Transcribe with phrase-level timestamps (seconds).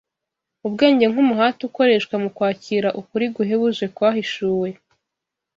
[0.67, 4.69] ubwenge nk’umuhati ukoreshwa mu kwakira ukuri guhebuje kwahishuwe